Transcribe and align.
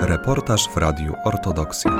Reportaż 0.00 0.68
w 0.68 0.76
Radiu 0.76 1.14
Ortodoksja. 1.24 1.90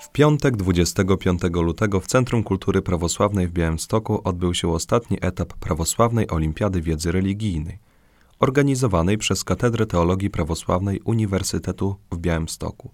W 0.00 0.10
piątek 0.12 0.56
25 0.56 1.42
lutego 1.52 2.00
w 2.00 2.06
Centrum 2.06 2.42
Kultury 2.42 2.82
Prawosławnej 2.82 3.48
w 3.48 3.52
Białymstoku 3.52 4.20
odbył 4.24 4.54
się 4.54 4.72
ostatni 4.72 5.18
etap 5.20 5.52
Prawosławnej 5.52 6.30
Olimpiady 6.30 6.80
Wiedzy 6.80 7.12
Religijnej, 7.12 7.78
organizowanej 8.38 9.18
przez 9.18 9.44
Katedrę 9.44 9.86
Teologii 9.86 10.30
Prawosławnej 10.30 11.00
Uniwersytetu 11.04 11.96
w 12.10 12.18
Białymstoku. 12.18 12.90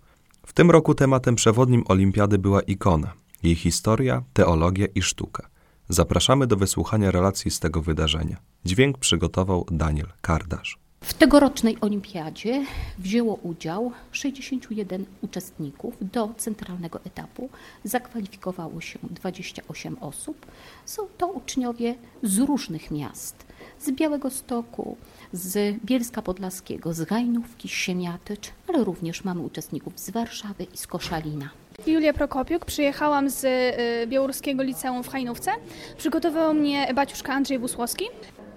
W 0.46 0.52
tym 0.52 0.70
roku 0.70 0.94
tematem 0.94 1.34
przewodnim 1.34 1.84
olimpiady 1.88 2.38
była 2.38 2.60
ikona, 2.60 3.12
jej 3.42 3.54
historia, 3.54 4.22
teologia 4.32 4.86
i 4.94 5.02
sztuka. 5.02 5.48
Zapraszamy 5.88 6.46
do 6.46 6.56
wysłuchania 6.56 7.10
relacji 7.10 7.50
z 7.50 7.60
tego 7.60 7.82
wydarzenia. 7.82 8.36
Dźwięk 8.64 8.98
przygotował 8.98 9.66
Daniel 9.70 10.12
Kardasz. 10.20 10.87
W 11.00 11.14
tegorocznej 11.14 11.76
olimpiadzie 11.80 12.64
wzięło 12.98 13.34
udział 13.34 13.92
61 14.12 15.04
uczestników. 15.22 15.94
Do 16.00 16.34
centralnego 16.36 17.00
etapu 17.04 17.48
zakwalifikowało 17.84 18.80
się 18.80 18.98
28 19.02 19.96
osób. 20.00 20.46
Są 20.84 21.02
to 21.18 21.26
uczniowie 21.26 21.94
z 22.22 22.38
różnych 22.38 22.90
miast. 22.90 23.46
Z 23.80 23.90
Białego 23.90 24.30
Stoku, 24.30 24.96
z 25.32 25.76
Bielska 25.84 26.22
Podlaskiego, 26.22 26.94
z 26.94 27.04
Gajnówki, 27.04 27.68
z 27.68 27.72
Siemiatycz, 27.72 28.50
ale 28.68 28.84
również 28.84 29.24
mamy 29.24 29.40
uczestników 29.40 29.92
z 30.00 30.10
Warszawy 30.10 30.64
i 30.74 30.76
z 30.76 30.86
Koszalina. 30.86 31.50
Julia 31.86 32.12
Prokopiuk, 32.12 32.64
przyjechałam 32.64 33.30
z 33.30 33.44
y, 33.44 34.06
Białoruskiego 34.06 34.62
Liceum 34.62 35.02
w 35.02 35.08
Hajnówce. 35.08 35.50
Przygotował 35.98 36.54
mnie 36.54 36.94
baciuszka 36.94 37.32
Andrzej 37.32 37.58
Busłowski. 37.58 38.04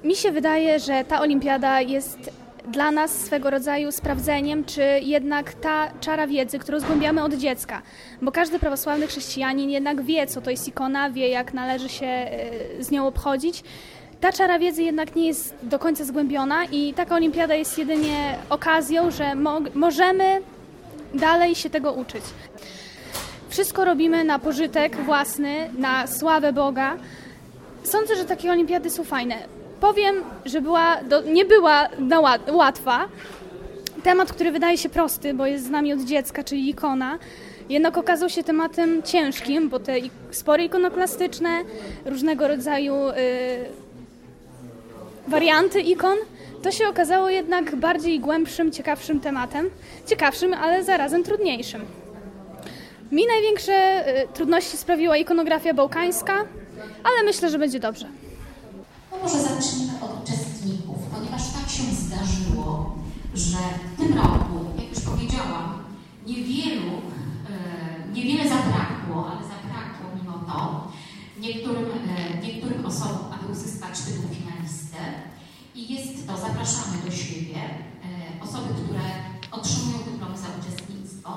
Mi 0.04 0.16
się 0.16 0.32
wydaje, 0.32 0.80
że 0.80 1.04
ta 1.04 1.22
olimpiada 1.22 1.82
jest 1.82 2.32
dla 2.68 2.92
nas 2.92 3.12
swego 3.12 3.50
rodzaju 3.50 3.92
sprawdzeniem, 3.92 4.66
czy 4.66 4.84
jednak 5.02 5.54
ta 5.54 5.92
czara 6.02 6.28
wiedzy, 6.28 6.60
którą 6.60 6.80
zgłębiamy 6.80 7.24
od 7.24 7.34
dziecka, 7.34 7.82
bo 8.22 8.32
każdy 8.32 8.60
prawosławny 8.60 9.08
chrześcijanin 9.08 9.70
jednak 9.70 10.02
wie, 10.02 10.28
co 10.28 10.42
to 10.42 10.52
jest 10.52 10.68
ikona, 10.68 11.10
wie, 11.10 11.30
jak 11.30 11.54
należy 11.54 11.90
się 11.90 12.28
y, 12.80 12.84
z 12.84 12.92
nią 12.92 13.08
obchodzić. 13.08 13.64
Ta 14.22 14.32
czara 14.32 14.60
wiedzy 14.60 14.84
jednak 14.84 15.16
nie 15.16 15.28
jest 15.28 15.56
do 15.64 15.80
końca 15.80 16.06
zgłębiona 16.06 16.66
i 16.66 16.94
taka 16.94 17.16
olimpiada 17.16 17.56
jest 17.56 17.78
jedynie 17.78 18.38
okazją, 18.50 19.12
że 19.12 19.36
mo 19.36 19.60
możemy 19.74 20.42
dalej 21.14 21.56
się 21.56 21.70
tego 21.70 21.94
uczyć. 21.94 22.24
Wszystko 23.50 23.86
robimy 23.86 24.24
na 24.24 24.40
pożytek 24.40 24.96
własny, 24.96 25.70
na 25.78 26.08
sławę 26.08 26.54
Boga. 26.54 26.98
Sądzę, 27.84 28.16
że 28.16 28.26
takie 28.26 28.52
olimpiady 28.52 28.90
są 28.90 29.04
fajne. 29.04 29.61
Powiem, 29.82 30.16
że 30.46 30.62
była 30.62 31.04
do, 31.04 31.22
nie 31.22 31.46
była 31.46 31.90
łatwa. 32.52 33.08
Temat, 34.04 34.34
który 34.34 34.52
wydaje 34.52 34.78
się 34.78 34.90
prosty, 34.90 35.34
bo 35.34 35.46
jest 35.46 35.66
z 35.66 35.70
nami 35.70 35.94
od 35.94 36.00
dziecka, 36.02 36.44
czyli 36.44 36.70
ikona, 36.70 37.20
jednak 37.70 37.98
okazał 37.98 38.30
się 38.30 38.44
tematem 38.44 39.04
ciężkim, 39.04 39.70
bo 39.70 39.80
te 39.80 39.94
spory 40.32 40.64
ikonoklastyczne, 40.64 41.50
różnego 42.06 42.48
rodzaju 42.48 42.96
y, 42.96 43.14
warianty 45.28 45.82
ikon, 45.82 46.18
to 46.64 46.72
się 46.72 46.88
okazało 46.88 47.30
jednak 47.30 47.76
bardziej 47.76 48.20
głębszym, 48.20 48.72
ciekawszym 48.72 49.20
tematem. 49.20 49.70
Ciekawszym, 50.08 50.54
ale 50.54 50.84
zarazem 50.84 51.24
trudniejszym. 51.24 51.82
Mi 53.12 53.28
największe 53.28 54.08
y, 54.24 54.28
trudności 54.34 54.78
sprawiła 54.78 55.18
ikonografia 55.18 55.74
bałkańska, 55.74 56.34
ale 57.04 57.24
myślę, 57.26 57.50
że 57.50 57.60
będzie 57.60 57.80
dobrze. 57.80 58.08
Może 59.24 59.42
zacznijmy 59.42 59.94
od 60.02 60.24
uczestników, 60.24 60.98
ponieważ 61.14 61.42
tak 61.54 61.70
się 61.70 61.84
zdarzyło, 61.84 62.96
że 63.34 63.58
w 63.94 64.00
tym 64.00 64.18
roku, 64.18 64.56
jak 64.78 64.90
już 64.90 65.00
powiedziałam, 65.00 65.84
niewielu, 66.26 66.92
e, 67.50 68.14
niewiele 68.14 68.50
zabrakło, 68.50 69.32
ale 69.32 69.42
zabrakło 69.42 70.06
mimo 70.16 70.38
to 70.54 70.88
niektórym, 71.40 71.86
e, 71.86 72.42
niektórym 72.42 72.86
osobom, 72.86 73.26
aby 73.34 73.52
uzyskać 73.52 74.00
tytuł 74.00 74.30
finalisty. 74.36 74.98
I 75.76 75.94
jest 75.94 76.28
to, 76.28 76.38
zapraszamy 76.38 76.98
do 77.06 77.12
siebie, 77.12 77.60
e, 77.60 78.44
osoby, 78.44 78.70
które 78.84 79.06
otrzymują 79.52 79.98
dyplom 79.98 80.38
za 80.38 80.48
uczestnictwo, 80.60 81.32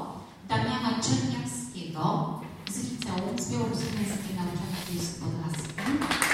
Damiana 0.49 0.91
Czerniawskiego 1.03 2.35
z 2.71 2.91
liceum 2.91 3.39
z 3.39 3.53
białoruskim 3.53 4.01
językiem 4.01 4.37
nauczania 4.37 4.75
Podlaskim. 5.21 6.34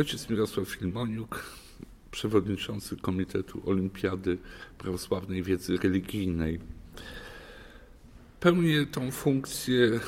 Ojciec 0.00 0.30
Mirosław 0.30 0.68
Filmoniuk, 0.68 1.44
przewodniczący 2.10 2.96
Komitetu 2.96 3.62
Olimpiady 3.66 4.38
Prawosławnej 4.78 5.42
Wiedzy 5.42 5.76
Religijnej. 5.76 6.60
Pełnię 8.40 8.86
tą 8.86 9.10
funkcję 9.10 9.86
e, 9.86 10.00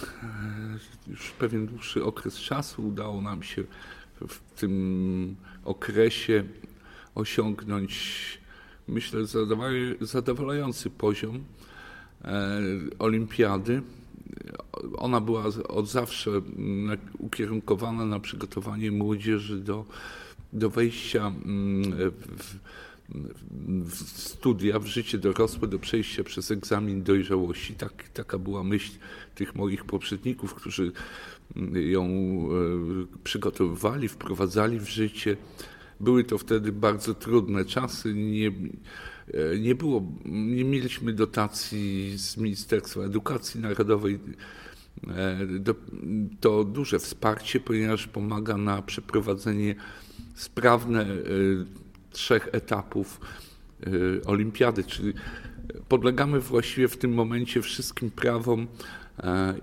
już 1.06 1.30
pewien 1.30 1.66
dłuższy 1.66 2.04
okres 2.04 2.36
czasu. 2.36 2.88
Udało 2.88 3.22
nam 3.22 3.42
się 3.42 3.64
w 4.28 4.40
tym 4.60 5.36
okresie 5.64 6.44
osiągnąć, 7.14 8.18
myślę, 8.88 9.20
zadowalający 10.00 10.90
poziom 10.90 11.44
e, 12.24 12.60
olimpiady. 12.98 13.82
Ona 14.96 15.20
była 15.20 15.44
od 15.68 15.88
zawsze 15.88 16.30
ukierunkowana 17.18 18.06
na 18.06 18.20
przygotowanie 18.20 18.92
młodzieży 18.92 19.60
do, 19.60 19.84
do 20.52 20.70
wejścia 20.70 21.26
mm, 21.26 21.92
w, 22.10 22.56
w 23.84 24.18
studia, 24.18 24.78
w 24.78 24.86
życie 24.86 25.18
dorosłe, 25.18 25.68
do 25.68 25.78
przejścia 25.78 26.24
przez 26.24 26.50
egzamin 26.50 27.02
dojrzałości. 27.02 27.74
Tak, 27.74 28.08
taka 28.14 28.38
była 28.38 28.64
myśl 28.64 28.92
tych 29.34 29.54
moich 29.54 29.84
poprzedników, 29.84 30.54
którzy 30.54 30.92
ją 31.74 32.04
e, 32.04 32.48
przygotowywali, 33.24 34.08
wprowadzali 34.08 34.80
w 34.80 34.88
życie. 34.88 35.36
Były 36.02 36.24
to 36.24 36.38
wtedy 36.38 36.72
bardzo 36.72 37.14
trudne 37.14 37.64
czasy. 37.64 38.14
Nie, 38.14 38.48
e, 38.48 39.58
nie 39.58 39.74
było, 39.74 40.02
nie 40.24 40.64
mieliśmy 40.64 41.12
dotacji 41.12 42.18
z 42.18 42.36
Ministerstwa 42.36 43.00
Edukacji 43.00 43.60
Narodowej. 43.60 44.18
E, 45.08 45.38
to 46.40 46.64
duże 46.64 46.98
wsparcie, 46.98 47.60
ponieważ 47.60 48.06
pomaga 48.06 48.56
na 48.56 48.82
przeprowadzenie 48.82 49.74
sprawne 50.34 51.06
trzech 52.10 52.48
etapów 52.52 53.20
olimpiady, 54.26 54.84
czyli 54.84 55.12
podlegamy 55.88 56.40
właściwie 56.40 56.88
w 56.88 56.96
tym 56.96 57.14
momencie 57.14 57.62
wszystkim 57.62 58.10
prawom 58.10 58.66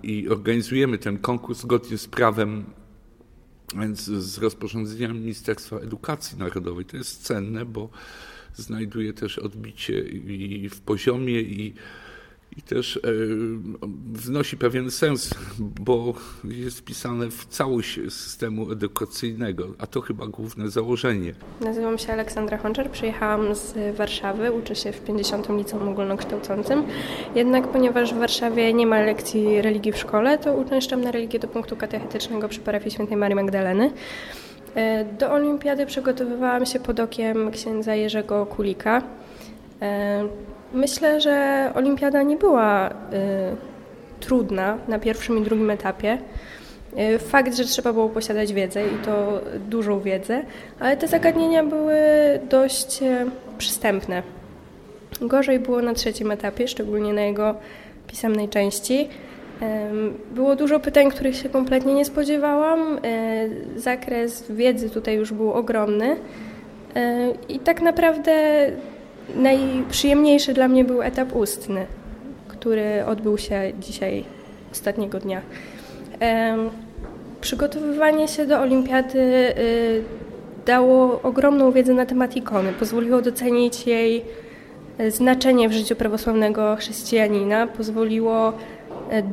i 0.04 0.30
organizujemy 0.30 0.98
ten 0.98 1.18
konkurs 1.18 1.60
zgodnie 1.60 1.98
z 1.98 2.08
prawem 2.08 2.66
więc 3.76 4.02
z 4.04 4.38
rozporządzenia 4.38 5.14
Ministerstwa 5.14 5.78
Edukacji 5.78 6.38
Narodowej. 6.38 6.86
To 6.86 6.98
jest 6.98 7.24
cenne, 7.24 7.66
bo 7.66 7.90
znajduje 8.56 9.14
też 9.14 9.40
odbicie 9.40 10.00
i 10.00 10.70
w 10.70 10.82
poziomie 10.82 11.42
i 11.42 11.74
i 12.58 12.62
też 12.62 12.98
e, 12.98 13.00
wnosi 14.14 14.58
pewien 14.58 14.92
sens, 14.92 15.30
bo 15.60 16.14
jest 16.44 16.80
wpisane 16.80 17.30
w 17.32 17.46
całość 17.46 18.00
systemu 18.10 18.72
edukacyjnego, 18.72 19.68
a 19.78 19.88
to 19.88 20.02
chyba 20.02 20.28
główne 20.28 20.70
założenie. 20.70 21.34
Nazywam 21.62 21.98
się 21.98 22.14
Aleksandra 22.14 22.58
Honczer, 22.58 22.92
przyjechałam 22.92 23.56
z 23.56 23.98
Warszawy, 23.98 24.52
uczę 24.52 24.76
się 24.76 24.92
w 24.92 25.02
50. 25.02 25.50
Liceum 25.50 25.90
Ogólnokształcącym. 25.90 26.84
Jednak 27.36 27.68
ponieważ 27.68 28.14
w 28.14 28.18
Warszawie 28.18 28.74
nie 28.74 28.88
ma 28.88 29.02
lekcji 29.02 29.62
religii 29.62 29.92
w 29.92 29.98
szkole, 29.98 30.38
to 30.38 30.54
uczęszczam 30.54 31.02
na 31.02 31.12
religię 31.12 31.40
do 31.40 31.48
punktu 31.48 31.76
katechetycznego 31.76 32.50
przy 32.50 32.60
parafii 32.60 32.92
świętej 32.92 33.18
Marii 33.18 33.36
Magdaleny. 33.36 33.92
E, 34.76 35.06
do 35.06 35.32
olimpiady 35.32 35.86
przygotowywałam 35.86 36.66
się 36.66 36.80
pod 36.80 37.00
okiem 37.00 37.52
księdza 37.52 37.96
Jerzego 37.96 38.46
Kulika. 38.46 39.02
Myślę, 40.74 41.22
że 41.22 41.72
olimpiada 41.76 42.24
nie 42.24 42.38
była 42.38 42.90
y, 42.90 42.94
trudna 44.20 44.78
na 44.88 45.00
pierwszym 45.00 45.38
i 45.38 45.42
drugim 45.42 45.70
etapie. 45.70 46.18
Y, 47.16 47.20
fakt, 47.20 47.56
że 47.56 47.64
trzeba 47.64 47.94
było 47.94 48.10
posiadać 48.10 48.54
wiedzę 48.54 48.88
i 48.88 49.06
to 49.06 49.42
dużą 49.70 50.00
wiedzę, 50.00 50.44
ale 50.80 50.98
te 50.98 51.08
zagadnienia 51.08 51.64
były 51.64 51.98
dość 52.50 53.04
y, 53.04 53.26
przystępne. 53.58 54.24
Gorzej 55.22 55.60
było 55.60 55.82
na 55.82 55.94
trzecim 55.94 56.32
etapie, 56.32 56.68
szczególnie 56.68 57.14
na 57.14 57.22
jego 57.22 57.56
pisemnej 58.08 58.50
części. 58.50 59.10
Było 60.32 60.56
dużo 60.56 60.80
pytań, 60.80 61.12
których 61.12 61.36
się 61.36 61.50
kompletnie 61.50 61.94
nie 61.94 62.06
spodziewałam. 62.06 63.00
Zakres 63.76 64.52
wiedzy 64.52 64.90
tutaj 64.90 65.16
już 65.16 65.34
był 65.34 65.54
ogromny. 65.54 66.16
I 67.50 67.60
tak 67.60 67.82
naprawdę 67.82 68.32
Najprzyjemniejszy 69.36 70.54
dla 70.54 70.68
mnie 70.68 70.86
był 70.86 71.02
etap 71.02 71.36
ustny, 71.36 71.86
który 72.48 73.06
odbył 73.06 73.38
się 73.38 73.62
dzisiaj, 73.80 74.24
ostatniego 74.72 75.20
dnia. 75.20 75.42
Przygotowywanie 77.42 78.28
się 78.28 78.46
do 78.46 78.60
olimpiady 78.60 79.20
y, 79.20 80.04
dało 80.66 81.22
ogromną 81.22 81.72
wiedzę 81.72 81.94
na 81.94 82.06
temat 82.06 82.36
ikony, 82.36 82.74
pozwoliło 82.74 83.22
docenić 83.22 83.88
jej 83.88 84.26
znaczenie 85.10 85.70
w 85.70 85.74
życiu 85.74 85.96
prawosławnego 85.96 86.76
chrześcijanina, 86.76 87.68
pozwoliło 87.68 88.54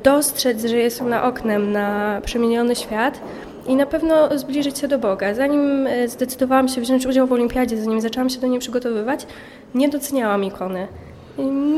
dostrzec, 0.04 0.64
że 0.64 0.76
jest 0.76 1.02
ona 1.02 1.24
oknem 1.24 1.72
na 1.72 2.20
przemieniony 2.24 2.76
świat 2.76 3.20
i 3.68 3.76
na 3.76 3.86
pewno 3.86 4.38
zbliżyć 4.38 4.78
się 4.78 4.88
do 4.88 4.98
Boga. 4.98 5.34
Zanim 5.34 5.88
zdecydowałam 6.06 6.68
się 6.68 6.80
wziąć 6.80 7.06
udział 7.06 7.26
w 7.26 7.32
olimpiadzie, 7.32 7.82
zanim 7.82 8.00
zaczęłam 8.00 8.30
się 8.30 8.40
do 8.40 8.46
niej 8.46 8.60
przygotowywać, 8.60 9.26
nie 9.74 9.88
doceniałam 9.88 10.44
ikony. 10.44 10.88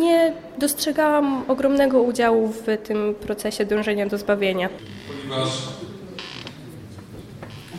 Nie 0.01 0.33
dostrzegałam 0.59 1.45
ogromnego 1.49 2.03
udziału 2.03 2.49
w 2.49 2.67
tym 2.85 3.15
procesie 3.15 3.65
dążenia 3.65 4.07
do 4.07 4.19
zbawienia. 4.19 4.69
Ponieważ 5.29 5.49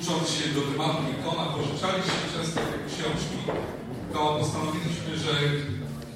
ucząc 0.02 0.30
się 0.30 0.50
do 0.56 0.62
tematu 0.62 0.98
ikona, 1.20 1.46
pożyczaliśmy 1.46 2.20
często 2.38 2.60
te 2.60 2.78
książki, 2.88 3.38
to 4.14 4.38
postanowiliśmy, 4.40 5.18
że 5.18 5.32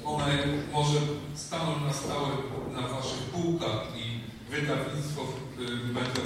one 0.04 0.32
może 0.72 0.98
staną 1.34 1.72
na 1.86 1.92
stałe 1.92 2.28
na 2.74 2.88
waszych 2.88 3.18
półkach 3.18 3.82
i 3.96 4.04
wydawnictwo 4.50 5.22
takie 5.94 6.23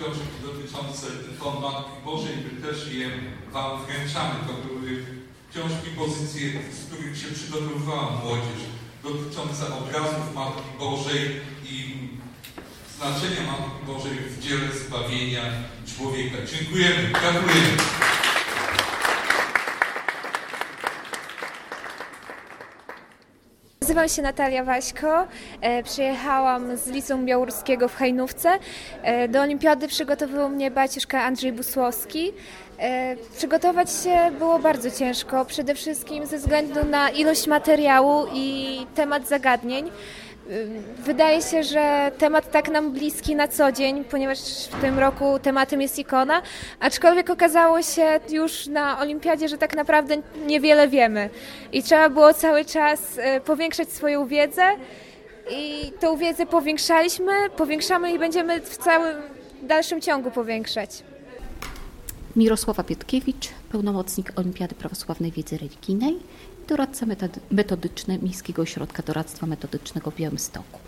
książki 0.00 0.36
dotyczące 0.42 1.06
ikon 1.34 1.62
Matki 1.62 1.96
Bożej, 2.04 2.36
my 2.44 2.66
też 2.66 2.92
je 2.92 3.10
wam 3.52 3.70
wręczamy. 3.84 4.34
To 4.46 4.52
były 4.68 5.04
książki, 5.50 5.90
pozycje, 5.98 6.50
z 6.72 6.86
których 6.86 7.18
się 7.18 7.28
przygotowywała 7.34 8.10
młodzież, 8.10 8.60
dotyczące 9.02 9.62
obrazów 9.78 10.34
Matki 10.34 10.68
Bożej 10.78 11.40
i 11.64 11.96
znaczenia 12.96 13.42
Matki 13.50 13.86
Bożej 13.86 14.12
w 14.12 14.42
dziele 14.42 14.68
zbawienia 14.86 15.42
człowieka. 15.96 16.36
Dziękujemy, 16.52 17.08
gratulujemy. 17.08 17.76
Nazywam 23.90 24.08
się 24.08 24.22
Natalia 24.22 24.64
Waśko. 24.64 25.26
E, 25.60 25.82
przyjechałam 25.82 26.76
z 26.76 26.86
Liceum 26.86 27.26
Białoruskiego 27.26 27.88
w 27.88 27.94
Hajnówce. 27.94 28.50
E, 29.02 29.28
do 29.28 29.40
olimpiady 29.40 29.88
przygotowywał 29.88 30.48
mnie 30.48 30.70
baciuszka 30.70 31.22
Andrzej 31.22 31.52
Busłowski. 31.52 32.32
E, 32.78 33.16
przygotować 33.36 33.90
się 33.92 34.30
było 34.38 34.58
bardzo 34.58 34.90
ciężko, 34.90 35.44
przede 35.44 35.74
wszystkim 35.74 36.26
ze 36.26 36.38
względu 36.38 36.84
na 36.84 37.10
ilość 37.10 37.46
materiału 37.46 38.26
i 38.34 38.76
temat 38.94 39.28
zagadnień. 39.28 39.90
Wydaje 41.04 41.42
się, 41.42 41.62
że 41.62 42.12
temat 42.18 42.50
tak 42.50 42.70
nam 42.70 42.92
bliski 42.92 43.36
na 43.36 43.48
co 43.48 43.72
dzień, 43.72 44.04
ponieważ 44.04 44.38
w 44.70 44.80
tym 44.80 44.98
roku 44.98 45.38
tematem 45.42 45.82
jest 45.82 45.98
ikona, 45.98 46.42
aczkolwiek 46.80 47.30
okazało 47.30 47.82
się 47.82 48.20
już 48.30 48.66
na 48.66 49.00
olimpiadzie, 49.00 49.48
że 49.48 49.58
tak 49.58 49.76
naprawdę 49.76 50.16
niewiele 50.46 50.88
wiemy 50.88 51.30
i 51.72 51.82
trzeba 51.82 52.08
było 52.08 52.34
cały 52.34 52.64
czas 52.64 53.00
e, 53.18 53.40
powiększać 53.40 53.92
swoją 53.92 54.26
wiedzę 54.26 54.62
i 55.50 55.92
tą 56.00 56.16
wiedzę 56.16 56.46
powiększaliśmy, 56.46 57.32
powiększamy 57.56 58.12
i 58.12 58.18
będziemy 58.18 58.60
w 58.60 58.76
całym 58.76 59.16
dalszym 59.62 60.00
ciągu 60.00 60.30
powiększać. 60.30 61.02
Mirosława 62.36 62.84
Pietkiewicz, 62.84 63.48
pełnomocnik 63.72 64.32
Olimpiady 64.36 64.74
Prawosławnej 64.74 65.32
Wiedzy 65.32 65.58
Religijnej 65.58 66.16
doradca 66.70 67.06
metodyczny 67.50 68.18
Miejskiego 68.18 68.62
Ośrodka 68.62 69.02
Doradztwa 69.02 69.46
Metodycznego 69.46 70.10
w 70.10 70.16
Białymstoku. 70.16 70.78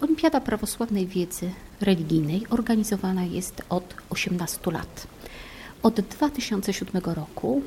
Olimpiada 0.00 0.40
Prawosławnej 0.40 1.06
Wiedzy 1.06 1.50
Religijnej 1.80 2.46
organizowana 2.50 3.24
jest 3.24 3.62
od 3.68 3.94
18 4.10 4.70
lat. 4.70 5.06
Od 5.82 6.00
2007 6.00 7.02
roku 7.04 7.62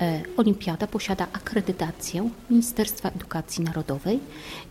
e, 0.00 0.22
Olimpiada 0.36 0.86
posiada 0.86 1.26
akredytację 1.32 2.30
Ministerstwa 2.50 3.08
Edukacji 3.08 3.64
Narodowej 3.64 4.20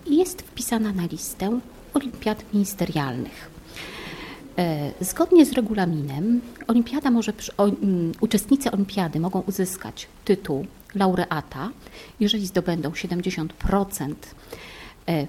i 0.05 0.17
jest 0.17 0.41
wpisana 0.41 0.93
na 0.93 1.05
listę 1.05 1.59
olimpiad 1.93 2.53
ministerialnych. 2.53 3.49
E, 4.57 4.91
zgodnie 5.01 5.45
z 5.45 5.51
regulaminem 5.51 6.41
olimpiada 6.67 7.11
może, 7.11 7.33
uczestnicy 8.21 8.71
olimpiady 8.71 9.19
mogą 9.19 9.39
uzyskać 9.39 10.07
tytuł 10.25 10.65
laureata, 10.95 11.69
jeżeli 12.19 12.47
zdobędą 12.47 12.89
70% 12.89 14.13
e, 15.07 15.27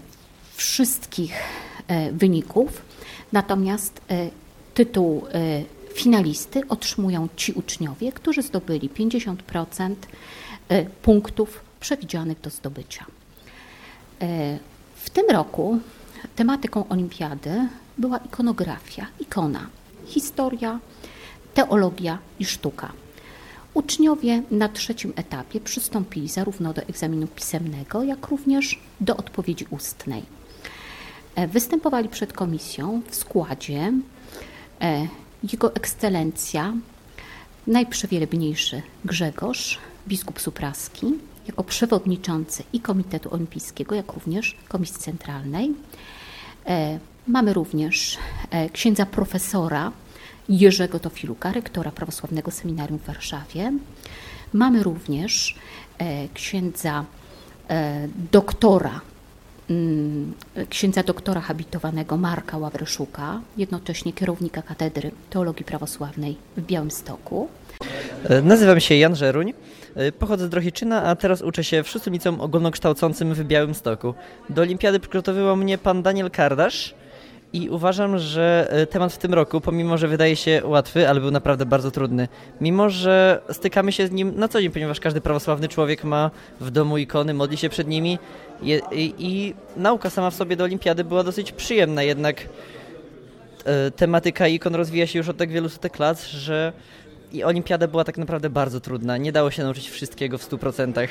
wszystkich 0.55 1.35
e, 1.89 2.13
wyników, 2.13 2.83
natomiast 3.33 4.01
e, 4.11 4.31
tytuł 4.75 5.25
finalisty 5.95 6.63
otrzymują 6.69 7.29
ci 7.37 7.53
uczniowie, 7.53 8.13
którzy 8.13 8.43
zdobyli 8.43 8.91
50% 8.91 9.95
punktów 11.03 11.61
przewidzianych 11.81 12.41
do 12.41 12.51
zdobycia. 12.51 13.05
W 14.97 15.11
tym 15.11 15.27
roku 15.31 15.79
tematyką 16.37 16.89
olimpiady 16.89 17.69
była 17.99 18.19
ikonografia, 18.19 19.07
ikona, 19.21 19.67
historia, 20.07 20.81
teologia 21.55 22.19
i 22.39 22.45
sztuka. 22.45 22.93
Uczniowie 23.75 24.43
na 24.51 24.69
trzecim 24.69 25.13
etapie 25.17 25.61
przystąpili 25.61 26.29
zarówno 26.29 26.73
do 26.73 26.83
egzaminu 26.83 27.27
pisemnego, 27.27 28.03
jak 28.03 28.27
również 28.27 28.79
do 29.01 29.17
odpowiedzi 29.17 29.67
ustnej. 29.71 30.23
E, 31.35 31.49
występowali 31.49 32.09
przed 32.09 32.33
komisją 32.33 33.03
w 33.11 33.15
składzie 33.15 33.93
e, 34.81 35.09
Jego 35.53 35.75
Ekscelencja, 35.75 36.75
najprzewielebniejszy 37.67 38.83
Grzegorz, 39.05 39.79
biskup 40.09 40.41
Supraski, 40.41 41.07
jako 41.47 41.65
przewodniczący 41.65 42.63
i 42.73 42.81
Komitetu 42.81 43.35
Olimpijskiego, 43.35 43.95
jak 43.95 44.13
również 44.13 44.57
Komisji 44.69 44.99
Centralnej. 44.99 45.75
E, 46.67 46.99
mamy 47.27 47.53
również 47.53 48.19
księdza 48.73 49.07
profesora 49.07 49.93
Jerzego 50.49 50.99
Tofiluka, 51.01 51.53
rektora 51.53 51.91
Prawosławnego 51.91 52.51
Seminarium 52.51 52.99
w 52.99 53.07
Warszawie. 53.07 53.73
Mamy 54.53 54.83
również 54.83 55.55
e, 55.99 56.29
księdza 56.35 57.05
e, 57.71 58.09
doktora, 58.33 59.01
mm, 59.71 60.33
księdza 60.69 61.03
doktora 61.03 61.41
habilitowanego 61.41 62.17
Marka 62.17 62.59
Ławryszuka, 62.59 63.41
jednocześnie 63.57 64.13
kierownika 64.13 64.63
Katedry 64.63 65.11
Teologii 65.31 65.65
Prawosławnej 65.65 66.37
w 66.57 66.63
Białymstoku. 66.63 67.49
E, 68.25 68.43
nazywam 68.43 68.81
się 68.81 68.95
Jan 68.95 69.17
Żeruń, 69.17 69.55
pochodzę 70.19 70.47
z 70.47 70.51
Drohiczyna, 70.51 71.03
a 71.03 71.17
teraz 71.17 71.43
uczę 71.43 71.65
się 71.65 71.83
w 71.83 71.89
szóstym 71.89 72.13
liceum 72.13 72.41
ogólnokształcącym 72.41 73.35
w 73.35 73.45
Białymstoku. 73.45 74.15
Do 74.51 74.63
olimpiady 74.63 75.01
przygotowywał 75.01 75.57
mnie 75.57 75.79
pan 75.79 76.03
Daniel 76.03 76.31
Kardasz, 76.31 76.95
i 77.53 77.71
uważam, 77.71 78.19
że 78.19 78.69
e, 78.71 78.87
temat 78.87 79.13
w 79.13 79.19
tym 79.19 79.35
roku, 79.35 79.61
pomimo 79.61 79.99
że 79.99 80.09
wydaje 80.09 80.37
się 80.37 80.63
łatwy, 80.65 81.09
ale 81.09 81.21
był 81.21 81.31
naprawdę 81.31 81.67
bardzo 81.67 81.91
trudny, 81.91 82.29
mimo 82.61 82.91
że 82.91 83.41
stykamy 83.51 83.93
się 83.93 84.07
z 84.07 84.11
nim 84.11 84.33
na 84.37 84.49
co 84.49 84.61
dzień, 84.63 84.71
ponieważ 84.71 85.01
każdy 85.01 85.21
prawosławny 85.21 85.69
człowiek 85.69 86.05
ma 86.05 86.31
w 86.61 86.71
domu 86.71 86.99
ikony, 86.99 87.35
modli 87.35 87.57
się 87.57 87.69
przed 87.69 87.89
nimi 87.89 88.19
i, 88.63 88.81
i, 88.93 89.15
i 89.19 89.55
nauka 89.77 90.11
sama 90.11 90.31
w 90.31 90.35
sobie 90.35 90.57
do 90.57 90.65
olimpiady 90.65 91.05
była 91.05 91.25
dosyć 91.25 91.53
przyjemna, 91.53 92.03
jednak 92.03 92.49
e, 93.65 93.91
tematyka 93.91 94.49
ikon 94.49 94.75
rozwija 94.75 95.07
się 95.07 95.19
już 95.19 95.29
od 95.29 95.37
tak 95.37 95.51
wielu 95.51 95.69
setek 95.69 95.99
lat, 95.99 96.23
że 96.23 96.73
i 97.33 97.45
olimpiada 97.45 97.89
była 97.89 98.05
tak 98.05 98.19
naprawdę 98.19 98.51
bardzo 98.51 98.81
trudna. 98.81 99.17
Nie 99.17 99.33
dało 99.33 99.51
się 99.51 99.63
nauczyć 99.63 99.91
wszystkiego 99.91 100.39
w 100.39 100.51
100% 100.51 101.09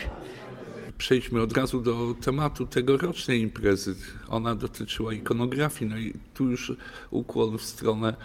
przejdźmy 0.98 1.42
od 1.42 1.58
razu 1.58 1.82
do 1.82 2.16
tematu 2.22 2.66
tegorocznej 2.66 3.42
imprezy. 3.42 3.96
Ona 4.27 4.56
dotyczyła 4.56 5.13
ikonografii, 5.13 5.92
no 5.92 5.98
i 5.98 6.13
tu 6.34 6.50
już 6.50 6.74
ukłon 7.12 7.58
w 7.58 7.63
stronę 7.63 8.16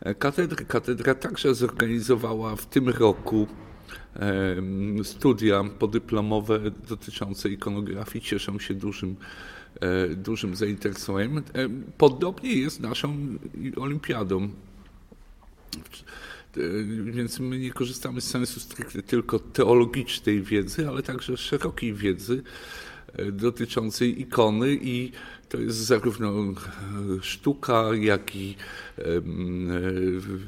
e, 0.00 0.14
katedry. 0.14 0.64
Katedra 0.64 1.14
także 1.14 1.54
zorganizowała 1.54 2.56
w 2.56 2.66
tym 2.66 2.88
roku 2.88 3.46
studia 5.02 5.64
podyplomowe 5.78 6.60
dotyczące 6.88 7.48
ikonografii. 7.48 8.24
Cieszą 8.24 8.58
się 8.58 8.74
dużym, 8.74 9.16
e, 9.80 10.08
dużym 10.08 10.56
zainteresowaniem. 10.56 11.42
Podobnie 11.98 12.52
jest 12.52 12.80
naszą 12.80 13.16
olimpiadą. 13.76 14.48
E, 16.56 16.84
więc 17.12 17.40
my 17.40 17.58
nie 17.58 17.70
korzystamy 17.70 18.20
z 18.20 18.30
sensu 18.30 18.60
stricte 18.60 19.02
tylko 19.02 19.38
teologicznej 19.38 20.42
wiedzy, 20.42 20.88
ale 20.88 21.02
także 21.02 21.36
szerokiej 21.36 21.94
wiedzy 21.94 22.42
e, 23.12 23.32
dotyczącej 23.32 24.20
ikony 24.20 24.78
i 24.82 25.12
to 25.48 25.58
jest 25.60 25.78
zarówno 25.78 26.28
e, 26.28 26.52
sztuka, 27.22 27.84
jak 28.00 28.36
i 28.36 28.56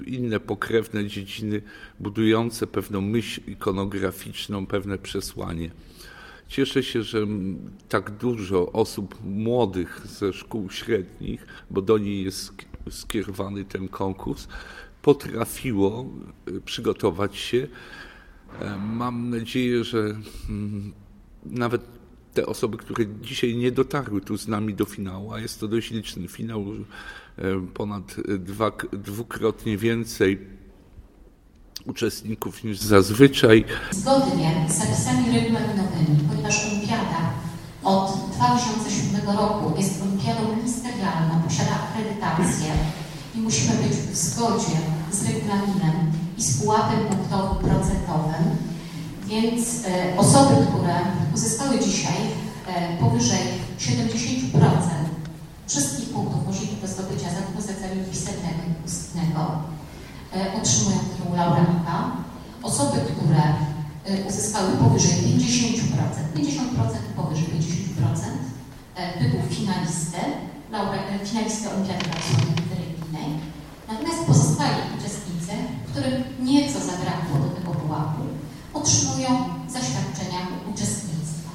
inne 0.06 0.40
pokrewne 0.40 1.06
dziedziny 1.06 1.62
budujące 2.00 2.66
pewną 2.66 3.00
myśl 3.00 3.40
ikonograficzną, 3.46 4.66
pewne 4.66 4.98
przesłanie. 4.98 5.70
Cieszę 6.48 6.82
się, 6.82 7.02
że 7.02 7.26
tak 7.88 8.10
dużo 8.10 8.72
osób 8.72 9.18
młodych 9.24 10.00
ze 10.04 10.32
szkół 10.32 10.70
średnich, 10.70 11.46
bo 11.70 11.82
do 11.82 11.98
niej 11.98 12.24
jest 12.24 12.52
skierowany 12.90 13.64
ten 13.64 13.88
konkurs, 13.88 14.48
potrafiło 15.04 16.06
przygotować 16.64 17.36
się. 17.36 17.66
Mam 18.78 19.30
nadzieję, 19.30 19.84
że 19.84 19.98
mm, 20.48 20.92
nawet 21.46 21.82
te 22.34 22.46
osoby, 22.46 22.76
które 22.76 23.04
dzisiaj 23.22 23.56
nie 23.56 23.72
dotarły 23.72 24.20
tu 24.20 24.38
z 24.38 24.48
nami 24.48 24.74
do 24.74 24.84
finału, 24.84 25.32
a 25.32 25.40
jest 25.40 25.60
to 25.60 25.68
dość 25.68 25.90
liczny 25.90 26.28
finał, 26.28 26.64
ponad 27.74 28.16
dwa, 28.38 28.72
dwukrotnie 28.92 29.78
więcej 29.78 30.38
uczestników 31.86 32.64
niż 32.64 32.78
zazwyczaj. 32.78 33.64
Zgodnie 33.90 34.66
z 34.68 34.78
zapisami 34.78 35.24
regulaminowymi, 35.36 36.28
ponieważ 36.28 36.66
olimpiada 36.66 37.32
od 37.84 38.30
2007 38.36 39.36
roku 39.36 39.76
jest 39.78 40.02
olimpiadą 40.02 40.56
ministerialną, 40.56 41.42
posiada 41.42 41.88
akredytację 41.88 42.72
i 43.36 43.38
musimy 43.40 43.74
być 43.74 43.92
w 43.92 44.16
zgodzie 44.16 44.76
z 45.12 45.22
regulaminem 45.26 46.12
i 46.38 46.42
z 46.42 46.62
pułapem 46.62 47.04
punktowym 47.04 47.56
procentowym, 47.56 48.44
więc 49.26 49.66
e, 49.86 50.18
osoby, 50.18 50.54
które 50.66 50.94
uzyskały 51.34 51.78
dzisiaj 51.78 52.16
e, 52.66 52.96
powyżej 52.96 53.40
70% 53.78 54.00
wszystkich 55.66 56.08
punktów 56.08 56.46
możliwych 56.46 56.80
do 56.80 56.86
zdobycia 56.86 57.30
zarówno 57.30 57.60
z 57.60 57.70
egzaminu 57.70 58.04
pisemnego, 58.04 58.46
jak 58.46 58.82
i 58.82 58.86
ustnego, 58.86 59.40
E, 60.36 60.60
otrzymują 60.60 60.98
tytuł 60.98 61.36
laureata. 61.36 62.16
Osoby, 62.62 62.98
które 63.00 63.42
e, 63.42 64.24
uzyskały 64.28 64.76
powyżej 64.76 65.10
50%, 65.10 65.20
50% 66.36 66.50
powyżej 67.16 67.44
50% 67.44 67.50
e, 68.96 69.18
tytuł 69.18 69.40
finalisty, 69.50 70.18
finalisty 71.24 71.68
Olimpiady 71.70 72.04
Religijnej. 73.14 73.40
Natomiast 73.88 74.26
pozostali 74.26 74.76
uczestnicy, 74.98 75.52
którym 75.90 76.22
nieco 76.40 76.80
zabrakło 76.80 77.38
do 77.38 77.54
tego 77.54 77.72
pułapu, 77.72 78.22
otrzymują 78.74 79.28
zaświadczenia 79.68 80.38
uczestnictwa. 80.74 81.50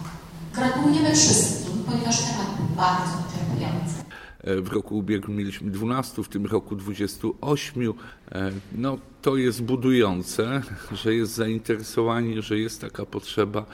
Gratulujemy 0.53 1.15
wszystkim, 1.15 1.83
ponieważ 1.83 2.17
temat 2.17 2.57
był 2.57 2.75
bardzo 2.75 3.11
wyczerpujący. 3.17 4.03
W 4.43 4.73
roku 4.73 4.97
ubiegłym 4.97 5.37
mieliśmy 5.37 5.71
12, 5.71 6.23
w 6.23 6.27
tym 6.27 6.45
roku 6.45 6.75
28. 6.75 7.83
E, 8.31 8.51
no, 8.75 8.97
to 9.21 9.37
jest 9.37 9.63
budujące, 9.63 10.61
że 11.03 11.13
jest 11.13 11.33
zainteresowanie, 11.33 12.41
że 12.41 12.59
jest 12.59 12.81
taka 12.81 13.05
potrzeba 13.05 13.65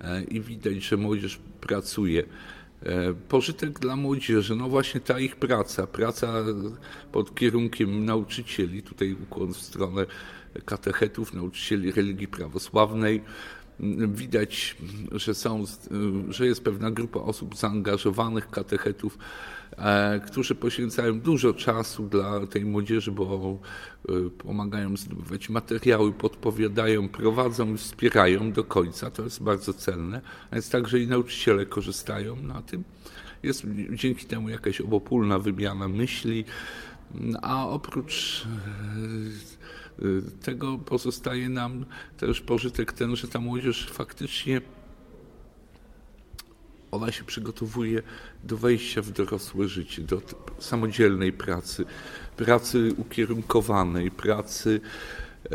e, 0.00 0.22
i 0.22 0.40
widać, 0.40 0.74
że 0.74 0.96
młodzież 0.96 1.40
pracuje. 1.60 2.24
E, 2.86 3.14
pożytek 3.28 3.78
dla 3.78 3.96
młodzieży, 3.96 4.56
no 4.56 4.68
właśnie 4.68 5.00
ta 5.00 5.20
ich 5.20 5.36
praca, 5.36 5.86
praca 5.86 6.32
pod 7.12 7.34
kierunkiem 7.34 8.04
nauczycieli, 8.04 8.82
tutaj 8.82 9.16
ukłon 9.22 9.54
w 9.54 9.56
stronę 9.56 10.06
katechetów, 10.64 11.34
nauczycieli 11.34 11.92
religii 11.92 12.28
prawosławnej, 12.28 13.22
widać, 14.06 14.76
że, 15.12 15.34
są, 15.34 15.64
że 16.28 16.46
jest 16.46 16.64
pewna 16.64 16.90
grupa 16.90 17.20
osób 17.20 17.56
zaangażowanych, 17.56 18.50
katechetów, 18.50 19.18
e, 19.76 20.20
którzy 20.26 20.54
poświęcają 20.54 21.20
dużo 21.20 21.54
czasu 21.54 22.08
dla 22.08 22.46
tej 22.46 22.64
młodzieży, 22.64 23.12
bo 23.12 23.58
e, 24.08 24.12
pomagają 24.30 24.96
zdobywać 24.96 25.48
materiały, 25.48 26.12
podpowiadają, 26.12 27.08
prowadzą 27.08 27.74
i 27.74 27.76
wspierają 27.76 28.52
do 28.52 28.64
końca. 28.64 29.10
To 29.10 29.24
jest 29.24 29.42
bardzo 29.42 29.72
cenne. 29.72 30.20
A 30.50 30.56
jest 30.56 30.72
także 30.72 31.00
i 31.00 31.06
nauczyciele 31.06 31.66
korzystają 31.66 32.36
na 32.36 32.62
tym. 32.62 32.84
Jest 33.42 33.66
dzięki 33.90 34.26
temu 34.26 34.48
jakaś 34.48 34.80
obopólna 34.80 35.38
wymiana 35.38 35.88
myśli, 35.88 36.44
a 37.42 37.68
oprócz 37.68 38.46
e, 38.46 39.62
tego 40.42 40.78
pozostaje 40.78 41.48
nam 41.48 41.84
też 42.16 42.40
pożytek 42.40 42.92
ten, 42.92 43.16
że 43.16 43.28
ta 43.28 43.40
młodzież 43.40 43.90
faktycznie 43.92 44.60
ona 46.92 47.12
się 47.12 47.24
przygotowuje 47.24 48.02
do 48.44 48.56
wejścia 48.56 49.02
w 49.02 49.10
dorosłe 49.10 49.68
życie, 49.68 50.02
do 50.02 50.22
samodzielnej 50.58 51.32
pracy, 51.32 51.84
pracy 52.36 52.94
ukierunkowanej, 52.96 54.10
pracy 54.10 54.80
e, 55.44 55.48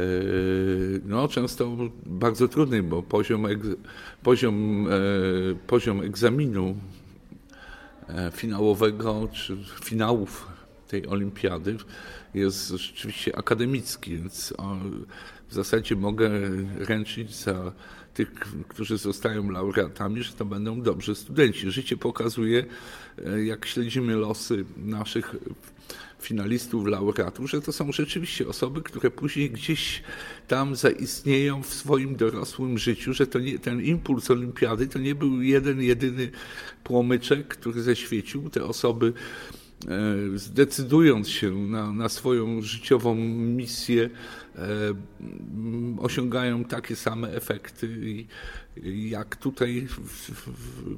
no, 1.05 1.27
często 1.27 1.77
bardzo 2.05 2.47
trudnej, 2.47 2.83
bo 2.83 3.03
poziom, 3.03 3.45
poziom, 4.23 4.87
e, 4.87 5.55
poziom 5.67 6.01
egzaminu 6.01 6.75
e, 8.09 8.31
finałowego 8.31 9.27
czy 9.33 9.57
finałów 9.83 10.56
tej 10.87 11.07
olimpiady 11.07 11.77
jest 12.33 12.69
rzeczywiście 12.69 13.37
akademicki, 13.37 14.17
więc 14.17 14.53
w 15.49 15.53
zasadzie 15.53 15.95
mogę 15.95 16.29
ręczyć 16.77 17.35
za 17.35 17.73
tych, 18.13 18.31
którzy 18.67 18.97
zostają 18.97 19.49
laureatami, 19.49 20.23
że 20.23 20.33
to 20.33 20.45
będą 20.45 20.81
dobrzy 20.81 21.15
studenci. 21.15 21.71
Życie 21.71 21.97
pokazuje, 21.97 22.65
e, 23.25 23.43
jak 23.43 23.65
śledzimy 23.65 24.15
losy 24.15 24.65
naszych 24.77 25.35
finalistów, 26.19 26.87
laureatów, 26.87 27.49
że 27.49 27.61
to 27.61 27.71
są 27.71 27.91
rzeczywiście 27.91 28.47
osoby, 28.47 28.81
które 28.81 29.11
później 29.11 29.51
gdzieś 29.51 30.03
tam 30.47 30.75
zaistnieją 30.75 31.63
w 31.63 31.73
swoim 31.73 32.15
dorosłym 32.15 32.77
życiu, 32.77 33.13
że 33.13 33.27
to 33.27 33.39
nie, 33.39 33.59
ten 33.59 33.81
impuls 33.81 34.31
olimpiady 34.31 34.87
to 34.87 34.99
nie 34.99 35.15
był 35.15 35.41
jeden, 35.41 35.81
jedyny 35.81 36.31
płomyczek, 36.83 37.47
który 37.47 37.81
zaświecił. 37.81 38.49
Te 38.49 38.63
osoby 38.63 39.13
E, 39.13 39.66
zdecydując 40.35 41.29
się 41.29 41.51
na, 41.51 41.91
na 41.91 42.09
swoją 42.09 42.61
życiową 42.61 43.15
misję, 43.15 44.09
e, 44.55 44.59
osiągają 45.99 46.63
takie 46.63 46.95
same 46.95 47.31
efekty 47.31 47.87
jak 49.09 49.35
tutaj 49.35 49.87
w, 49.89 49.99
w, 49.99 50.49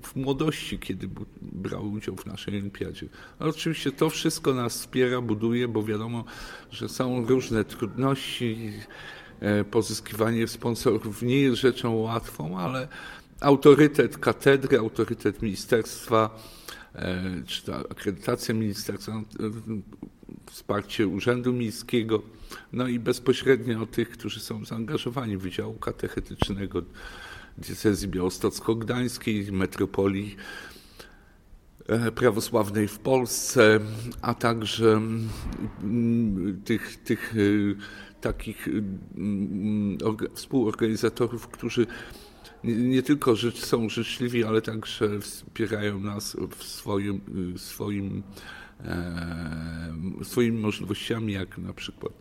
w, 0.07 0.15
młodości, 0.15 0.79
kiedy 0.79 1.09
brały 1.41 1.87
udział 1.87 2.15
w 2.15 2.25
naszej 2.25 2.53
olimpiadzie. 2.53 3.07
Ale 3.39 3.49
oczywiście 3.49 3.91
to 3.91 4.09
wszystko 4.09 4.53
nas 4.53 4.73
wspiera, 4.73 5.21
buduje, 5.21 5.67
bo 5.67 5.83
wiadomo, 5.83 6.23
że 6.71 6.89
są 6.89 7.25
różne 7.25 7.65
trudności. 7.65 8.71
E, 9.39 9.63
pozyskiwanie 9.63 10.47
sponsorów 10.47 11.21
nie 11.21 11.41
jest 11.41 11.61
rzeczą 11.61 11.95
łatwą, 11.95 12.59
ale 12.59 12.87
autorytet 13.39 14.17
katedry, 14.17 14.79
autorytet 14.79 15.41
ministerstwa, 15.41 16.39
E, 16.39 16.58
czy 17.45 17.65
ta 17.65 17.75
akredytacja 17.77 18.53
ministerstwa, 18.53 19.11
e, 19.11 19.23
wsparcie 20.45 21.07
Urzędu 21.07 21.53
Miejskiego, 21.53 22.21
no 22.73 22.87
i 22.87 22.99
bezpośrednio 22.99 23.85
tych, 23.85 24.09
którzy 24.09 24.39
są 24.39 24.65
zaangażowani 24.65 25.37
w 25.37 25.41
Wydziału 25.41 25.73
Katechetycznego 25.73 26.81
Diecezji 27.57 28.07
Białostocko-Gdańskiej, 28.07 29.51
Metropolii 29.51 30.35
e, 31.87 32.11
prawosławnej 32.11 32.87
w 32.87 32.99
Polsce, 32.99 33.79
a 34.21 34.33
także 34.33 34.93
mm, 35.83 36.61
tych, 36.65 37.03
tych 37.03 37.33
takich 38.21 38.67
mm, 38.67 39.97
współorganizatorów, 40.33 41.47
którzy 41.47 41.87
nie 42.63 43.03
tylko 43.03 43.35
rzecz, 43.35 43.65
są 43.65 43.89
życzliwi, 43.89 44.43
ale 44.43 44.61
także 44.61 45.19
wspierają 45.19 45.99
nas 45.99 46.37
w 46.57 46.63
swoim, 46.63 47.21
swoim, 47.57 48.23
e, 48.85 49.95
swoimi 50.23 50.57
możliwościami, 50.57 51.33
jak 51.33 51.57
na 51.57 51.73
przykład 51.73 52.13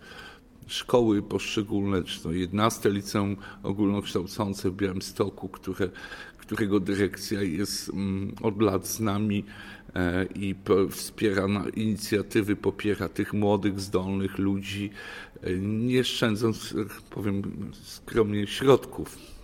szkoły 0.67 1.23
poszczególne, 1.23 2.03
czy 2.03 2.23
to 2.23 2.33
11 2.33 2.91
liceum 2.91 3.37
ogólnokształcące 3.63 4.71
w 4.71 4.77
Białymstoku, 4.77 5.49
które, 5.49 5.89
którego 6.39 6.81
dyrekcja 6.81 7.43
jest 7.43 7.89
mm, 7.89 8.35
od 8.43 8.63
lat 8.63 8.87
z 8.87 9.01
nami 9.01 9.45
e, 9.95 10.25
i 10.25 10.55
wspiera 10.91 11.47
inicjatywy, 11.77 12.57
popiera 12.57 13.09
tych 13.09 13.33
młodych, 13.33 13.81
zdolnych 13.81 14.39
ludzi, 14.39 14.91
e, 15.43 15.59
nie 15.59 16.05
szczędząc, 16.05 16.75
powiem 17.11 17.43
skromnie, 17.73 18.47
środków. 18.47 19.38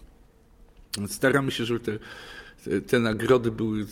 Staramy 1.06 1.50
się, 1.50 1.64
żeby 1.64 1.80
te, 1.80 1.98
te 2.80 2.98
nagrody 2.98 3.50
były 3.50 3.86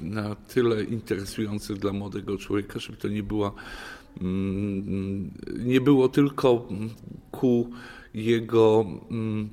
na 0.00 0.34
tyle 0.34 0.84
interesujące 0.84 1.74
dla 1.74 1.92
młodego 1.92 2.38
człowieka, 2.38 2.78
żeby 2.78 2.98
to 2.98 3.08
nie 3.08 3.22
była 3.22 3.52
mm, 4.20 5.30
nie 5.58 5.80
było 5.80 6.08
tylko 6.08 6.68
ku 7.30 7.70
jego 8.14 8.86
mm, 9.10 9.50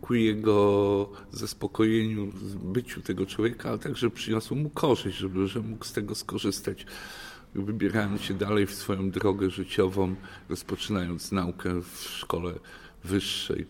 ku 0.00 0.14
jego 0.14 1.08
zaspokojeniu, 1.32 2.32
byciu 2.62 3.00
tego 3.00 3.26
człowieka, 3.26 3.68
ale 3.68 3.78
także 3.78 4.10
przyniosło 4.10 4.56
mu 4.56 4.70
korzyść, 4.70 5.18
żeby, 5.18 5.48
że 5.48 5.60
mógł 5.60 5.84
z 5.84 5.92
tego 5.92 6.14
skorzystać, 6.14 6.86
wybierając 7.54 8.22
się 8.22 8.34
dalej 8.34 8.66
w 8.66 8.74
swoją 8.74 9.10
drogę 9.10 9.50
życiową, 9.50 10.14
rozpoczynając 10.48 11.32
naukę 11.32 11.80
w 11.80 12.00
szkole 12.00 12.52
wyższej. 13.04 13.66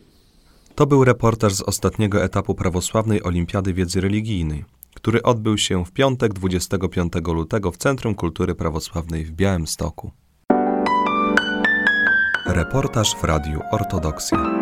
To 0.75 0.87
był 0.87 1.05
reportaż 1.05 1.55
z 1.55 1.61
ostatniego 1.61 2.25
etapu 2.25 2.55
prawosławnej 2.55 3.23
Olimpiady 3.23 3.75
Wiedzy 3.75 4.01
Religijnej, 4.01 4.65
który 4.95 5.23
odbył 5.23 5.59
się 5.59 5.85
w 5.85 5.93
piątek 5.93 6.33
25 6.33 7.13
lutego 7.27 7.71
w 7.71 7.77
Centrum 7.77 8.15
Kultury 8.15 8.55
Prawosławnej 8.55 9.25
w 9.25 9.31
Białymstoku. 9.33 10.13
Reportaż 12.47 13.17
w 13.17 13.25
Radiu 13.25 13.61
Ortodoksja. 13.71 14.62